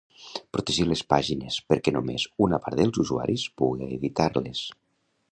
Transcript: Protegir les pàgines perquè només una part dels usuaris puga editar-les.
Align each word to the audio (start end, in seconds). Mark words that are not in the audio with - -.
Protegir 0.55 0.85
les 0.91 1.01
pàgines 1.13 1.57
perquè 1.73 1.93
només 1.97 2.25
una 2.45 2.59
part 2.67 2.79
dels 2.79 2.97
usuaris 3.03 3.43
puga 3.63 3.91
editar-les. 3.99 4.63